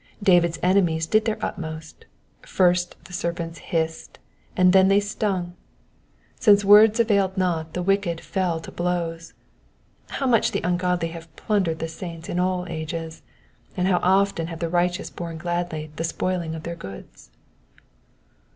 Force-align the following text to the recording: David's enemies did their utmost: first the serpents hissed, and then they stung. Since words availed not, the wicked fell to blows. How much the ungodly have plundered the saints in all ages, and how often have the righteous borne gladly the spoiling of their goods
David's 0.23 0.57
enemies 0.63 1.05
did 1.05 1.25
their 1.25 1.37
utmost: 1.45 2.05
first 2.41 2.95
the 3.05 3.13
serpents 3.13 3.59
hissed, 3.59 4.17
and 4.57 4.73
then 4.73 4.87
they 4.87 4.99
stung. 4.99 5.53
Since 6.39 6.65
words 6.65 6.99
availed 6.99 7.37
not, 7.37 7.75
the 7.75 7.83
wicked 7.83 8.19
fell 8.19 8.59
to 8.61 8.71
blows. 8.71 9.35
How 10.09 10.25
much 10.25 10.53
the 10.53 10.61
ungodly 10.63 11.09
have 11.09 11.29
plundered 11.35 11.77
the 11.77 11.87
saints 11.87 12.29
in 12.29 12.39
all 12.39 12.65
ages, 12.67 13.21
and 13.77 13.87
how 13.87 13.99
often 14.01 14.47
have 14.47 14.57
the 14.57 14.69
righteous 14.69 15.11
borne 15.11 15.37
gladly 15.37 15.91
the 15.95 16.03
spoiling 16.03 16.55
of 16.55 16.63
their 16.63 16.75
goods 16.75 17.29